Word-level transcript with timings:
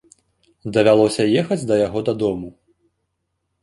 Давялося 0.77 1.27
ехаць 1.43 1.61
да 1.69 1.75
яго 1.87 1.99
дадому. 2.11 2.49